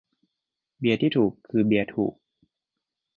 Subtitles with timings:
[0.79, 2.13] "เบียร์ที่ถูกคือเบียร์ถูก"